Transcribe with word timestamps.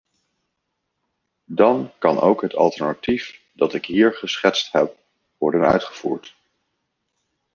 Dan 1.45 1.91
kan 1.99 2.19
ook 2.19 2.41
het 2.41 2.55
alternatief 2.55 3.41
dat 3.53 3.73
ik 3.73 3.85
hier 3.85 4.13
geschetst 4.13 4.71
heb 4.71 4.95
worden 5.37 5.61
uitgevoerd. 5.67 6.35